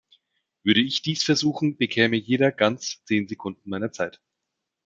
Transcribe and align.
Würde 0.63 0.79
ich 0.81 1.03
dies 1.03 1.21
versuchen, 1.23 1.77
bekäme 1.77 2.15
jeder 2.15 2.51
ganz 2.51 3.03
zehn 3.03 3.27
Sekunden 3.27 3.69
meiner 3.69 3.91
Zeit. 3.91 4.19